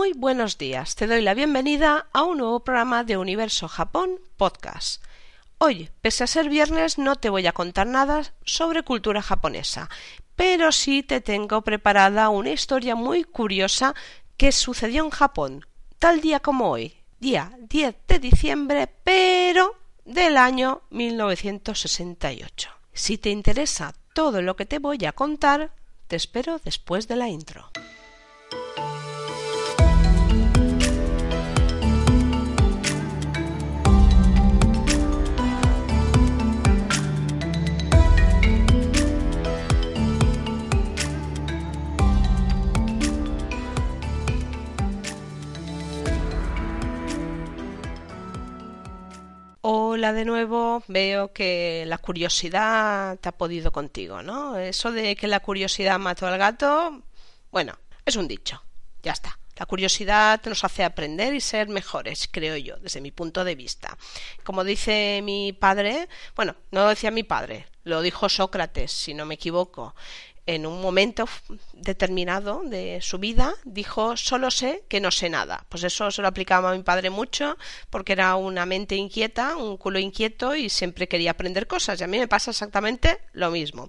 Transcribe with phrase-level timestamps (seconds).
[0.00, 5.04] Muy buenos días, te doy la bienvenida a un nuevo programa de Universo Japón Podcast.
[5.58, 9.90] Hoy, pese a ser viernes, no te voy a contar nada sobre cultura japonesa,
[10.36, 13.94] pero sí te tengo preparada una historia muy curiosa
[14.38, 15.66] que sucedió en Japón,
[15.98, 19.76] tal día como hoy, día 10 de diciembre, pero
[20.06, 22.70] del año 1968.
[22.94, 25.74] Si te interesa todo lo que te voy a contar,
[26.08, 27.70] te espero después de la intro.
[50.00, 54.56] De nuevo, veo que la curiosidad te ha podido contigo, ¿no?
[54.56, 57.02] Eso de que la curiosidad mató al gato,
[57.50, 58.62] bueno, es un dicho,
[59.02, 59.38] ya está.
[59.56, 63.98] La curiosidad nos hace aprender y ser mejores, creo yo, desde mi punto de vista.
[64.42, 69.26] Como dice mi padre, bueno, no lo decía mi padre, lo dijo Sócrates, si no
[69.26, 69.94] me equivoco
[70.46, 71.28] en un momento
[71.72, 75.64] determinado de su vida dijo solo sé que no sé nada.
[75.68, 77.56] Pues eso se lo aplicaba a mi padre mucho
[77.90, 82.06] porque era una mente inquieta, un culo inquieto y siempre quería aprender cosas y a
[82.06, 83.88] mí me pasa exactamente lo mismo.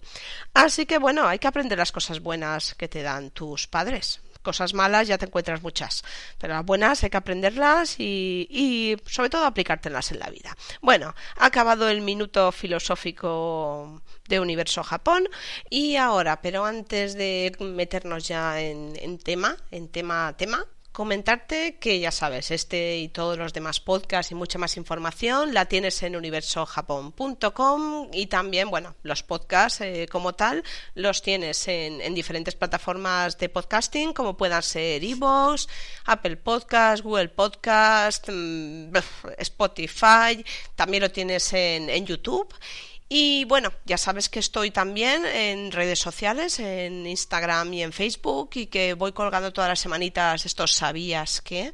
[0.53, 4.73] Así que bueno, hay que aprender las cosas buenas que te dan tus padres cosas
[4.73, 6.03] malas ya te encuentras muchas,
[6.37, 10.55] pero las buenas hay que aprenderlas y, y sobre todo aplicártelas en la vida.
[10.81, 15.27] Bueno, ha acabado el minuto filosófico de Universo Japón
[15.69, 22.01] y ahora, pero antes de meternos ya en, en tema, en tema, tema, Comentarte que
[22.01, 26.17] ya sabes, este y todos los demás podcasts y mucha más información la tienes en
[26.17, 33.37] universojapón.com y también, bueno, los podcasts eh, como tal los tienes en, en, diferentes plataformas
[33.37, 35.67] de podcasting como puedan ser iVoox,
[36.03, 38.93] Apple Podcast, Google Podcast, mm,
[39.37, 40.43] Spotify,
[40.75, 42.53] también lo tienes en, en YouTube
[43.13, 48.51] y bueno, ya sabes que estoy también en redes sociales, en Instagram y en Facebook,
[48.53, 51.73] y que voy colgando todas las semanitas estos sabías que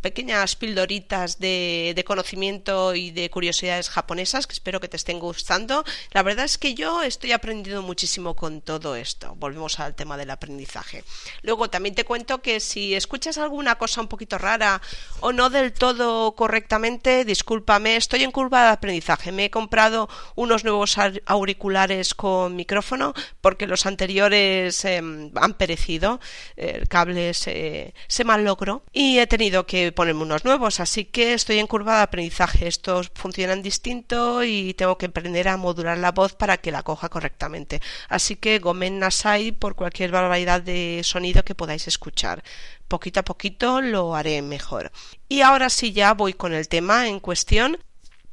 [0.00, 5.84] pequeñas pildoritas de, de, conocimiento y de curiosidades japonesas que espero que te estén gustando.
[6.12, 9.34] La verdad es que yo estoy aprendiendo muchísimo con todo esto.
[9.36, 11.04] Volvemos al tema del aprendizaje.
[11.42, 14.80] Luego también te cuento que si escuchas alguna cosa un poquito rara
[15.20, 19.32] o no del todo correctamente, discúlpame, estoy en curva de aprendizaje.
[19.32, 26.20] Me he comprado unos nuevos auriculares con micrófono porque los anteriores eh, han perecido,
[26.56, 31.34] el cable se, se mal logró y he tenido que ponerme unos nuevos, así que
[31.34, 32.68] estoy en curva de aprendizaje.
[32.68, 37.08] Estos funcionan distinto y tengo que aprender a modular la voz para que la coja
[37.08, 37.80] correctamente.
[38.08, 42.42] Así que gomen nasai por cualquier barbaridad de sonido que podáis escuchar.
[42.88, 44.92] Poquito a poquito lo haré mejor.
[45.28, 47.78] Y ahora sí ya voy con el tema en cuestión.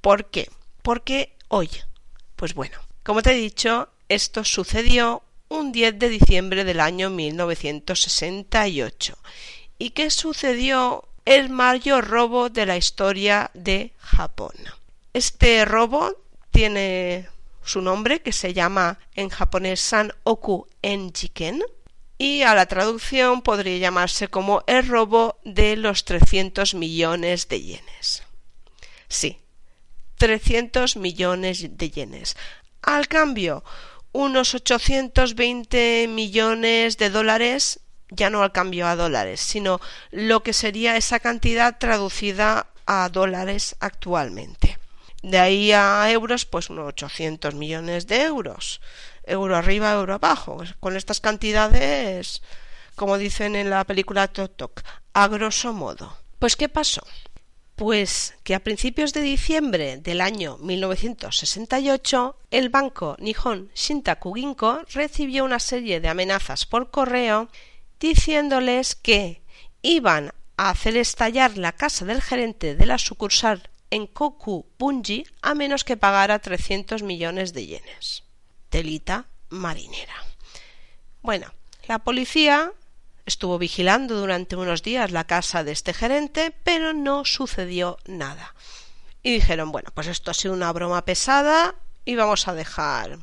[0.02, 0.50] ¿Por qué?
[0.82, 1.70] Porque hoy.
[2.36, 9.18] Pues bueno, como te he dicho, esto sucedió un 10 de diciembre del año 1968.
[9.78, 14.54] ¿Y qué sucedió el mayor robo de la historia de Japón.
[15.14, 16.16] Este robo
[16.52, 17.28] tiene
[17.64, 21.64] su nombre que se llama en japonés San Oku Enjiken
[22.18, 28.24] y a la traducción podría llamarse como el robo de los 300 millones de yenes.
[29.08, 29.40] Sí,
[30.18, 32.38] 300 millones de yenes.
[32.82, 33.64] Al cambio,
[34.12, 39.80] unos 820 millones de dólares ya no al cambio a dólares, sino
[40.12, 44.78] lo que sería esa cantidad traducida a dólares actualmente.
[45.24, 48.80] De ahí a euros, pues unos 800 millones de euros.
[49.24, 50.62] Euro arriba, euro abajo.
[50.80, 52.44] Con estas cantidades,
[52.96, 54.82] como dicen en la película Tok
[55.14, 56.16] a grosso modo.
[56.38, 57.02] Pues, ¿qué pasó?
[57.76, 65.44] Pues que a principios de diciembre del año 1968 el banco Nihon Shintaku Ginko recibió
[65.44, 67.50] una serie de amenazas por correo
[68.06, 69.42] diciéndoles que
[69.82, 75.56] iban a hacer estallar la casa del gerente de la sucursal en Koku Bunji a
[75.56, 78.24] menos que pagara 300 millones de yenes.
[78.70, 80.14] Telita marinera.
[81.24, 81.52] Bueno,
[81.88, 82.72] la policía
[83.26, 88.54] estuvo vigilando durante unos días la casa de este gerente, pero no sucedió nada.
[89.24, 91.74] Y dijeron, bueno, pues esto ha sido una broma pesada
[92.06, 93.18] y vamos a dejar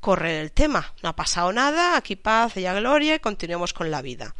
[0.00, 0.94] correr el tema.
[1.02, 4.34] No ha pasado nada, aquí paz y gloria y continuemos con la vida.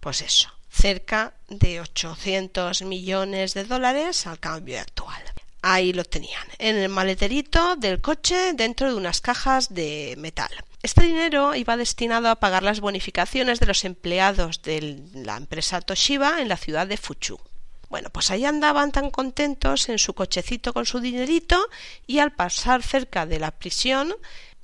[0.00, 5.22] Pues eso, cerca de 800 millones de dólares al cambio actual.
[5.68, 10.48] Ahí lo tenían, en el maleterito del coche dentro de unas cajas de metal.
[10.80, 16.40] Este dinero iba destinado a pagar las bonificaciones de los empleados de la empresa Toshiba
[16.40, 17.40] en la ciudad de Fuchu.
[17.88, 21.58] Bueno, pues ahí andaban tan contentos en su cochecito con su dinerito
[22.06, 24.14] y al pasar cerca de la prisión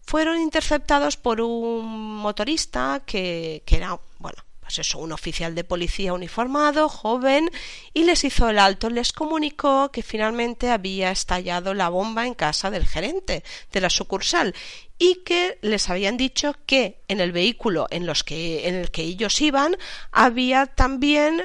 [0.02, 6.14] fueron interceptados por un motorista que, que era, bueno, pues eso, un oficial de policía
[6.14, 7.50] uniformado, joven,
[7.92, 12.70] y les hizo el alto, les comunicó que finalmente había estallado la bomba en casa
[12.70, 14.54] del gerente de la sucursal
[14.98, 19.02] y que les habían dicho que en el vehículo en, los que, en el que
[19.02, 19.76] ellos iban
[20.10, 21.42] había también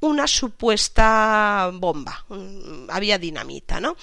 [0.00, 2.24] una supuesta bomba,
[2.88, 3.94] había dinamita, ¿no?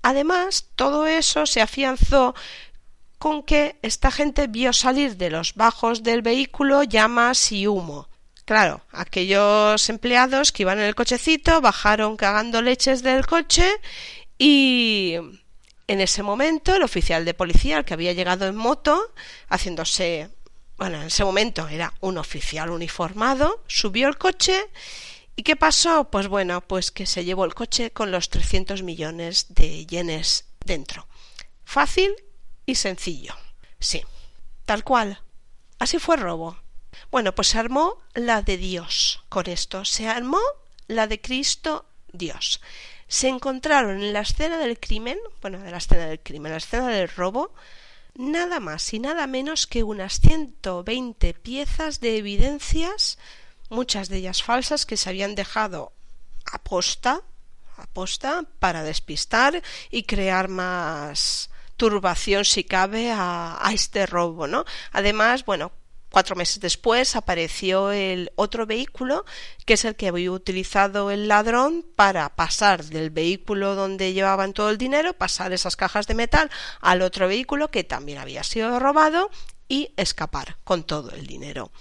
[0.00, 2.34] Además, todo eso se afianzó
[3.22, 8.08] con que esta gente vio salir de los bajos del vehículo llamas y humo.
[8.44, 13.70] Claro, aquellos empleados que iban en el cochecito bajaron cagando leches del coche
[14.38, 15.14] y
[15.86, 19.14] en ese momento el oficial de policía, el que había llegado en moto,
[19.48, 20.30] haciéndose,
[20.76, 24.60] bueno, en ese momento era un oficial uniformado, subió el coche
[25.36, 26.10] ¿Y qué pasó?
[26.10, 31.06] Pues bueno, pues que se llevó el coche con los 300 millones de yenes dentro.
[31.64, 32.12] Fácil
[32.66, 33.34] y sencillo.
[33.78, 34.02] Sí,
[34.64, 35.20] tal cual.
[35.78, 36.56] Así fue robo.
[37.10, 39.84] Bueno, pues se armó la de Dios con esto.
[39.84, 40.40] Se armó
[40.86, 42.60] la de Cristo Dios.
[43.08, 46.88] Se encontraron en la escena del crimen, bueno, de la escena del crimen, la escena
[46.88, 47.52] del robo,
[48.14, 53.18] nada más y nada menos que unas 120 piezas de evidencias,
[53.68, 55.92] muchas de ellas falsas, que se habían dejado
[56.50, 57.22] aposta,
[57.76, 61.50] aposta para despistar y crear más
[62.44, 64.64] si cabe a, este robo, ¿no?
[64.92, 65.72] Además, bueno,
[66.10, 69.24] cuatro meses después apareció el otro vehículo,
[69.66, 74.70] que es el que había utilizado el ladrón para pasar del vehículo donde llevaban todo
[74.70, 76.50] el dinero, pasar esas cajas de metal
[76.80, 79.30] al otro vehículo que también había sido robado
[79.68, 81.72] y escapar con todo el dinero.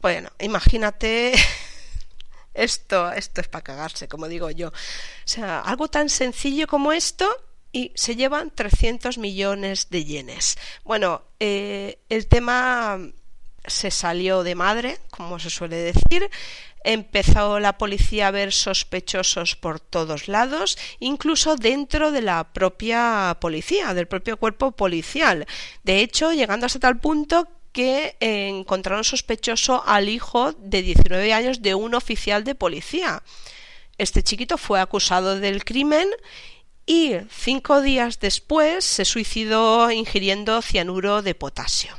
[0.00, 1.34] Bueno, imagínate
[2.54, 4.68] esto, esto es para cagarse, como digo yo.
[4.68, 4.72] O
[5.26, 7.28] sea, algo tan sencillo como esto
[7.72, 10.56] y se llevan 300 millones de yenes.
[10.84, 12.98] Bueno, eh, el tema
[13.66, 16.28] se salió de madre, como se suele decir.
[16.84, 23.94] Empezó la policía a ver sospechosos por todos lados, incluso dentro de la propia policía,
[23.94, 25.46] del propio cuerpo policial.
[25.82, 31.74] De hecho, llegando hasta tal punto que encontraron sospechoso al hijo de 19 años de
[31.74, 33.22] un oficial de policía.
[33.98, 36.08] Este chiquito fue acusado del crimen
[36.88, 41.94] y cinco días después se suicidó ingiriendo cianuro de potasio.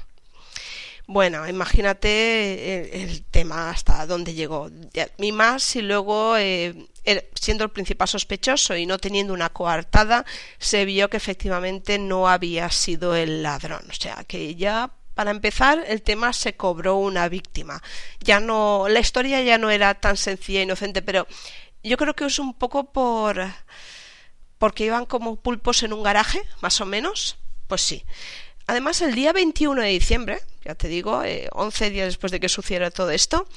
[1.06, 4.70] Bueno, imagínate el, tema hasta dónde llegó.
[5.18, 6.90] Y más si luego, eh,
[7.34, 10.26] siendo el principal sospechoso y no teniendo una coartada,
[10.58, 13.84] se vio que efectivamente no había sido el ladrón.
[13.90, 17.84] O sea, que ya para empezar, el tema se cobró una víctima.
[18.22, 21.28] Ya no, la historia ya no era tan sencilla e inocente, pero
[21.84, 23.46] yo creo que es un poco por
[24.60, 27.38] porque iban como pulpos en un garaje, más o menos.
[27.68, 28.06] Pues sí.
[28.68, 32.50] Además, el día 21 de diciembre, ya te digo, eh, 11 días después de que
[32.50, 33.48] sucediera todo esto,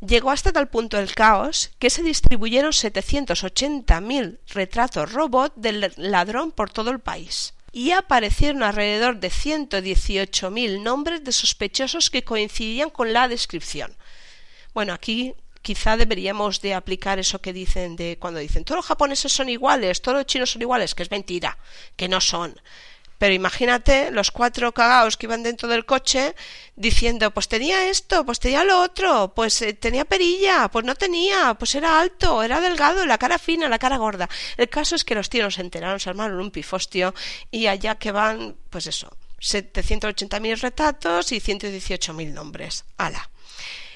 [0.00, 6.70] llegó hasta tal punto el caos que se distribuyeron 780.000 retratos robot del ladrón por
[6.70, 7.52] todo el país.
[7.72, 13.94] Y aparecieron alrededor de 118.000 nombres de sospechosos que coincidían con la descripción.
[14.72, 19.32] Bueno, aquí quizá deberíamos de aplicar eso que dicen de cuando dicen todos los japoneses
[19.32, 21.58] son iguales, todos los chinos son iguales, que es mentira,
[21.96, 22.60] que no son.
[23.18, 26.36] Pero imagínate los cuatro cagaos que iban dentro del coche
[26.76, 31.54] diciendo, pues tenía esto, pues tenía lo otro, pues eh, tenía perilla, pues no tenía,
[31.54, 34.28] pues era alto, era delgado, la cara fina, la cara gorda.
[34.56, 37.12] El caso es que los tíos se enteraron, se armaron un pifostio
[37.50, 39.10] y allá que van, pues eso,
[39.40, 42.84] 780.000 retratos y 118.000 nombres.
[42.96, 43.28] ¡Hala!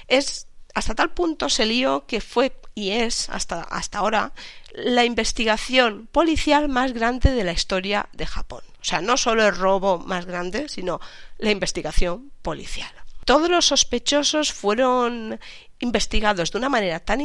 [0.09, 4.33] Es hasta tal punto se lió que fue y es hasta, hasta ahora
[4.75, 8.63] la investigación policial más grande de la historia de Japón.
[8.81, 11.01] O sea, no solo el robo más grande, sino
[11.39, 12.91] la investigación policial.
[13.25, 15.39] Todos los sospechosos fueron
[15.79, 17.21] investigados de una manera tan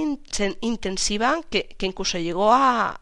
[0.62, 3.00] intensiva que, incluso llegó a,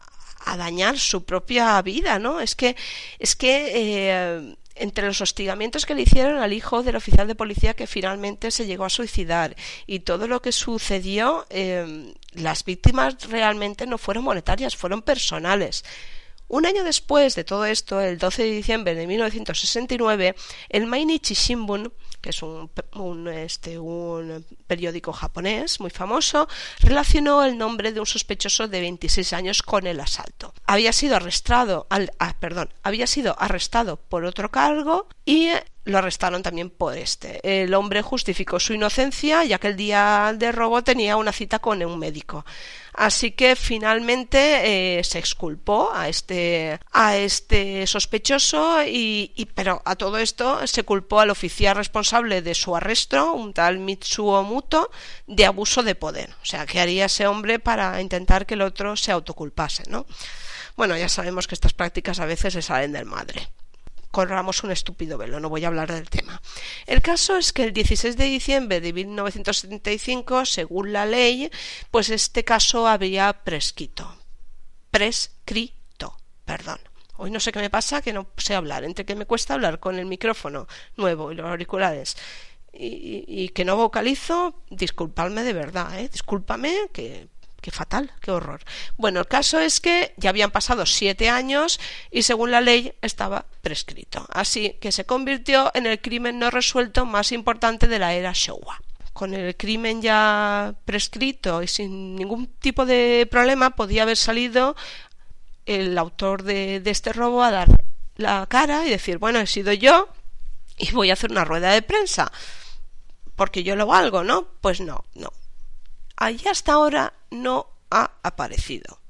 [0.56, 2.38] dañar su propia vida, ¿no?
[2.38, 2.76] Es que,
[3.18, 7.74] es que eh, entre los hostigamientos que le hicieron al hijo del oficial de policía
[7.74, 9.56] que finalmente se llegó a suicidar
[9.86, 15.84] y todo lo que sucedió, em, las víctimas realmente no fueron monetarias, fueron personales.
[16.48, 20.36] Un año después de todo esto, el 12 de diciembre de 1969,
[20.68, 21.92] el Mainichi Shimbun,
[22.26, 26.48] que es un, este, un periódico japonés muy famoso,
[26.80, 30.52] relacionó el nombre de un sospechoso de 26 años con el asalto.
[30.66, 35.50] Había sido arrestado, al, ah, perdón, había sido arrestado por otro cargo y
[35.86, 37.40] lo arrestaron también por este.
[37.42, 41.82] El hombre justificó su inocencia ya que el día de robo tenía una cita con
[41.82, 42.44] un médico.
[42.92, 50.18] Así que finalmente eh, se exculpó a este, a este sospechoso y, pero a todo
[50.18, 54.90] esto se culpó al oficial responsable de su arresto, un tal Mitsuo Muto,
[55.26, 56.30] de abuso de poder.
[56.42, 60.06] O sea, ¿qué haría ese hombre para intentar que el otro se autoculpase, ¿no?
[60.76, 63.48] Bueno, ya sabemos que estas prácticas a veces se salen del madre
[64.10, 66.40] corramos un estúpido velo, no voy a hablar del tema.
[66.86, 71.50] El caso es que el 16 de diciembre de 1975, según la ley,
[71.90, 74.16] pues este caso había prescrito.
[74.90, 76.78] Prescrito, perdón.
[77.18, 78.84] Hoy no sé qué me pasa, que no sé hablar.
[78.84, 82.16] Entre que me cuesta hablar con el micrófono nuevo y los auriculares
[82.78, 86.08] y, que no vocalizo, disculpadme de verdad, ¿eh?
[86.08, 87.28] Discúlpame que
[87.66, 88.60] qué fatal, qué horror.
[88.96, 91.80] Bueno, el caso es que ya habían pasado siete años
[92.12, 94.24] y según la ley estaba prescrito.
[94.30, 98.80] Así que se convirtió en el crimen no resuelto más importante de la era Showa.
[99.12, 104.76] Con el crimen ya prescrito y sin ningún tipo de problema podía haber salido
[105.64, 107.68] el autor de, de este robo a dar
[108.14, 110.08] la cara y decir, bueno, he sido yo
[110.78, 112.30] y voy a hacer una rueda de prensa
[113.34, 114.46] porque yo lo valgo, ¿no?
[114.60, 115.32] Pues no, no
[116.16, 119.00] allí hasta ahora no ha aparecido.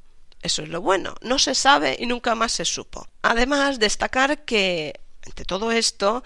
[0.42, 3.08] Eso es lo bueno, no se sabe y nunca más se supo.
[3.22, 6.22] Además, destacar que, entre todo esto,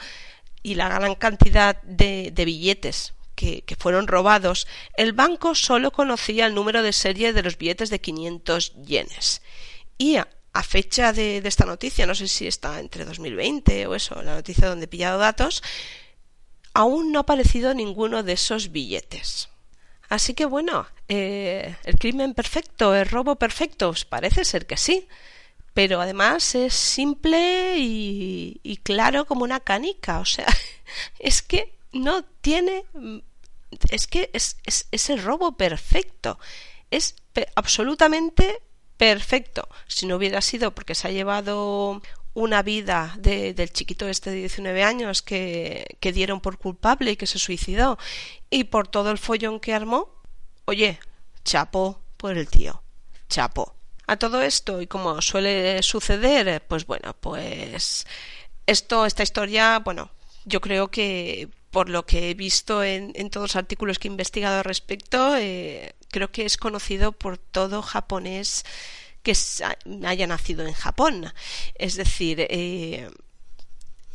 [0.62, 6.82] y la gran cantidad de, billetes que, fueron robados, el banco solo conocía el número
[6.82, 9.42] de serie de los billetes de 500 yenes.
[9.96, 10.28] Y a,
[10.62, 14.68] fecha de, de, esta noticia, no sé si está entre 2020 o eso, la noticia
[14.68, 15.62] donde he pillado datos,
[16.74, 19.49] aún no ha aparecido ninguno de esos billetes.
[20.10, 25.06] Así que bueno, eh, el crimen perfecto, el robo perfecto, pues parece ser que sí,
[25.72, 30.46] pero además es simple y, claro como una canica, o sea,
[31.20, 32.84] es que no tiene,
[33.90, 36.40] es que es, es, el robo perfecto,
[36.90, 37.14] es
[37.54, 38.60] absolutamente
[38.96, 39.68] perfecto.
[39.86, 42.02] Si no hubiera sido porque se ha llevado
[42.34, 47.16] una vida de, del chiquito este de 19 años que, que dieron por culpable y
[47.16, 47.98] que se suicidó
[48.50, 50.10] y por todo el follón que armó,
[50.64, 50.98] oye,
[51.44, 52.82] chapo por el tío,
[53.28, 53.74] chapo.
[54.06, 58.06] A todo esto, y como suele suceder, pues bueno, pues
[58.66, 60.10] esto, esta historia, bueno,
[60.44, 64.10] yo creo que por lo que he visto en, en todos los artículos que he
[64.10, 68.64] investigado al respecto, eh, creo que es conocido por todo japonés
[69.22, 69.34] que
[70.04, 71.32] haya nacido en Japón.
[71.74, 73.08] Es decir, eh,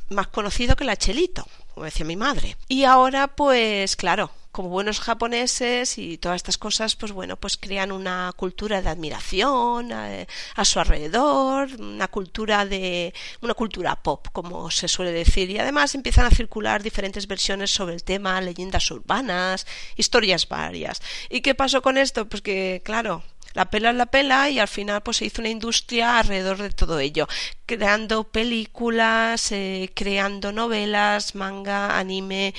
[0.09, 2.55] más conocido que la Chelito, como decía mi madre.
[2.70, 7.91] Y ahora, pues claro, como buenos japoneses y todas estas cosas, pues bueno, pues crean
[7.91, 14.72] una cultura de admiración a, a, su alrededor, una cultura de una cultura pop, como
[14.72, 19.67] se suele decir, y además empiezan a circular diferentes versiones sobre el tema, leyendas urbanas,
[19.98, 21.01] historias varias.
[21.29, 22.29] ¿Y qué pasó con esto?
[22.29, 23.24] Pues que, claro,
[23.55, 27.00] la pela la pela y al final pues se hizo una industria alrededor de todo
[27.00, 27.27] ello,
[27.65, 32.53] creando películas, eh, creando novelas, manga, anime,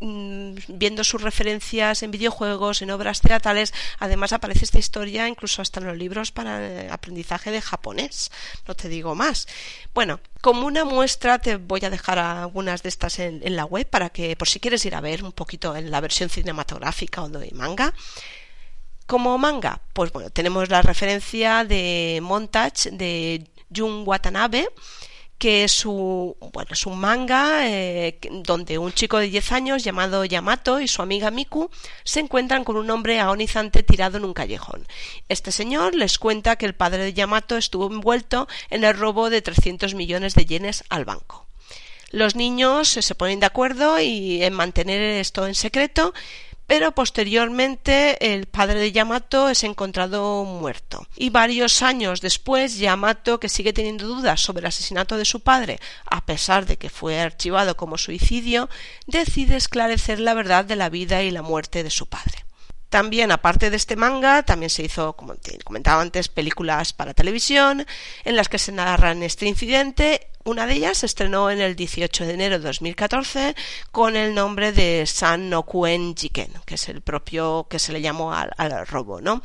[0.00, 3.72] mm, viendo sus referencias en videojuegos, en obras teatrales.
[4.00, 8.32] Además aparece esta historia incluso hasta en los libros para aprendizaje de japonés.
[8.66, 9.46] No te digo más.
[9.94, 13.88] Bueno, como una muestra te voy a dejar algunas de estas en, en la web
[13.88, 17.28] para que por si quieres ir a ver un poquito en la versión cinematográfica o
[17.28, 17.94] de manga.
[19.06, 24.68] Como manga, pues bueno, tenemos la referencia de Montage de Jun Watanabe,
[25.38, 30.24] que es, un, bueno, es un manga eh, donde un chico de 10 años llamado
[30.24, 31.70] Yamato y su amiga Miku
[32.02, 34.86] se encuentran con un hombre agonizante tirado en un callejón.
[35.28, 39.42] Este señor les cuenta que el padre de Yamato estuvo envuelto en el robo de
[39.42, 41.46] 300 millones de yenes al banco.
[42.10, 46.14] Los niños se ponen de acuerdo y en mantener esto en secreto,
[46.66, 51.06] pero posteriormente el padre de Yamato es encontrado muerto.
[51.16, 55.78] Y varios años después, Yamato, que sigue teniendo dudas sobre el asesinato de su padre,
[56.06, 58.68] a pesar de que fue archivado como suicidio,
[59.06, 62.43] decide esclarecer la verdad de la vida y la muerte de su padre.
[62.94, 65.34] También, aparte de este manga, también se hizo, como
[65.64, 67.84] comentaba antes, películas para televisión
[68.22, 70.28] en las que se narran este incidente.
[70.44, 73.56] Una de ellas se estrenó en el 18 de enero de 2014
[73.90, 78.00] con el nombre de San no Kuen Jiken, que es el propio que se le
[78.00, 79.42] llamó al, robo, ¿no?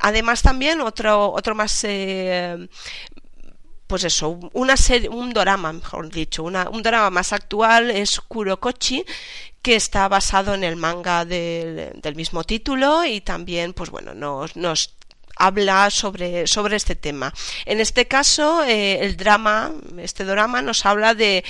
[0.00, 2.56] Además también otro, otro más eh,
[3.86, 9.04] pues eso, una serie, un drama, mejor dicho, una, un drama más actual es Kurokochi,
[9.62, 14.56] que está basado en el manga del, del mismo título y también, pues bueno, nos,
[14.56, 14.96] nos
[15.36, 17.32] habla sobre, sobre este tema.
[17.64, 21.44] En este caso, eh, el drama, este drama nos habla de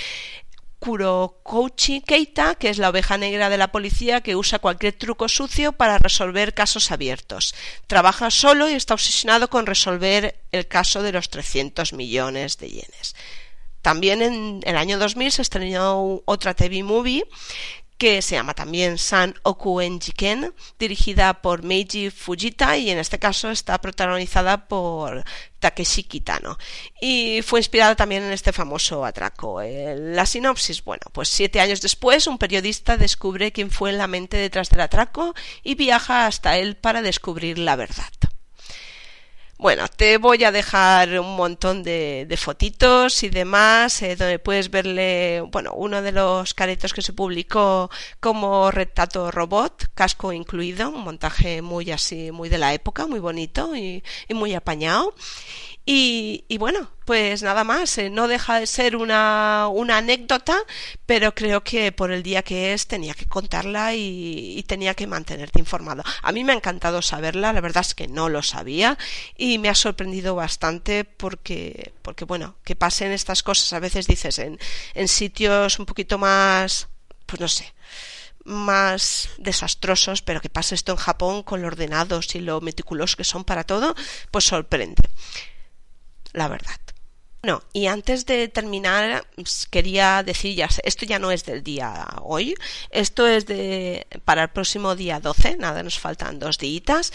[0.79, 5.71] Kurokouchi Keita, que es la oveja negra de la policía que usa cualquier truco sucio
[5.71, 7.55] para resolver casos abiertos.
[7.87, 13.15] Trabaja solo y está obsesionado con resolver el caso de los 300 millones de yenes.
[13.81, 17.25] También en el año 2000 se estrenó otra TV movie
[17.97, 23.49] que se llama también San Oku Jiken, dirigida por Meiji Fujita y en este caso
[23.51, 25.23] está protagonizada por
[25.59, 26.57] Takeshi Kitano.
[27.01, 29.61] Y fue inspirada también en este famoso atraco.
[29.61, 34.69] La sinopsis, bueno, pues siete años después un periodista descubre quién fue la mente detrás
[34.69, 35.33] del atraco
[35.63, 38.11] y viaja hasta él para descubrir la verdad.
[39.63, 45.39] Bueno, te voy a dejar un montón de, fotitos y demás, eh, donde puedes verle,
[45.39, 47.89] bueno, uno de los caretos que se publicó
[48.19, 53.73] como retrato robot, casco incluido, un montaje muy así, muy de la época, muy bonito
[53.73, 55.15] y, y muy apañado.
[55.85, 60.57] Y, bueno, pues nada más, eh, no deja de ser una, una, anécdota,
[61.05, 65.59] pero creo que por el día que es tenía que contarla y, tenía que mantenerte
[65.59, 66.03] informado.
[66.21, 68.97] A mí me ha encantado saberla, la verdad es que no lo sabía
[69.37, 74.39] y me ha sorprendido bastante porque, porque bueno, que pasen estas cosas, a veces dices
[74.39, 74.59] en,
[74.93, 76.87] en sitios un poquito más,
[77.25, 77.73] pues no sé,
[78.45, 83.23] más desastrosos, pero que pase esto en Japón con los ordenados y lo meticulosos que
[83.25, 83.95] son para todo,
[84.31, 85.03] pues sorprende
[86.33, 86.79] la verdad.
[87.43, 92.07] Bueno, y antes de terminar, pues, quería decir, ya, esto ya no es del día
[92.21, 92.55] hoy,
[92.89, 97.11] esto es de para el próximo día 12, nada, nos faltan dos días.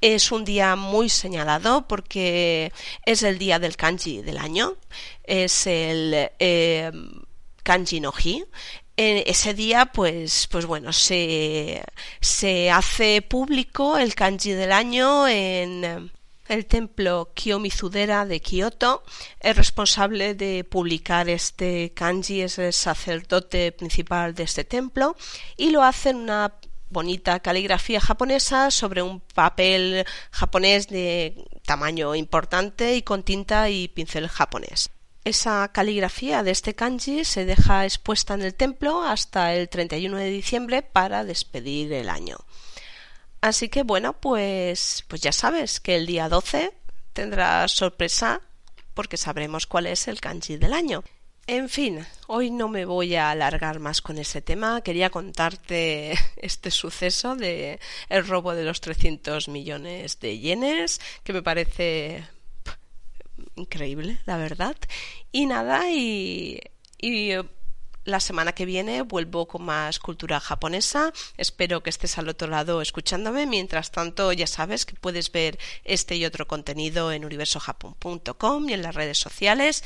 [0.00, 2.72] Es un día muy señalado porque
[3.06, 4.76] es el día del kanji del año,
[5.22, 6.90] es el eh,
[7.62, 8.44] kanji no hi.
[8.96, 11.84] Ese día, pues, pues bueno, se,
[12.20, 16.10] se hace público el kanji del año en
[16.48, 19.02] el templo Kiyomizudera de Kioto
[19.40, 25.16] es responsable de publicar este kanji, es el sacerdote principal de este templo
[25.56, 26.54] y lo hace en una
[26.90, 34.28] bonita caligrafía japonesa sobre un papel japonés de tamaño importante y con tinta y pincel
[34.28, 34.90] japonés.
[35.24, 40.30] Esa caligrafía de este kanji se deja expuesta en el templo hasta el 31 de
[40.30, 42.38] diciembre para despedir el año.
[43.40, 46.72] Así que bueno, pues, pues ya sabes que el día 12
[47.12, 48.42] tendrás sorpresa
[48.94, 51.04] porque sabremos cuál es el kanji del año.
[51.46, 54.82] En fin, hoy no me voy a alargar más con ese tema.
[54.82, 61.42] Quería contarte este suceso de el robo de los 300 millones de yenes, que me
[61.42, 62.24] parece
[63.54, 64.76] increíble, la verdad.
[65.32, 66.60] Y nada, y,
[66.98, 67.32] y
[68.08, 71.12] la semana que viene vuelvo con más cultura japonesa.
[71.36, 73.46] Espero que estés al otro lado escuchándome.
[73.46, 78.82] Mientras tanto, ya sabes que puedes ver este y otro contenido en universojapon.com y en
[78.82, 79.84] las redes sociales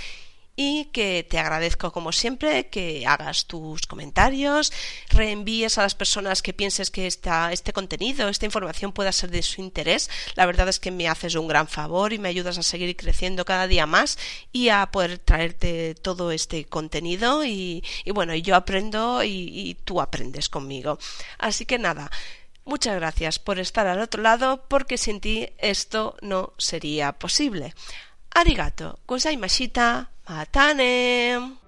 [0.57, 4.73] y que te agradezco como siempre que hagas tus comentarios,
[5.09, 9.61] reenvíes a las personas que pienses que este contenido, esta información pueda ser de su
[9.61, 10.11] interés.
[10.35, 13.45] La verdad es que me haces un gran favor y me ayudas a seguir creciendo
[13.45, 14.19] cada día más
[14.53, 20.49] y a poder traerte todo este contenido y, bueno, yo aprendo y, y tú aprendes
[20.49, 20.99] conmigo.
[21.38, 22.11] Así que nada.
[22.65, 27.75] Muchas gracias por estar al otro lado porque sin ti esto no sería posible.
[28.35, 30.09] ありがとうございました。
[30.27, 31.62] またね